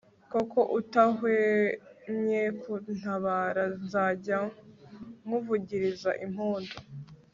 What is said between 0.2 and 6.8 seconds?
kuko utahwemye kuntabara, nzajya nkvugiriza impundu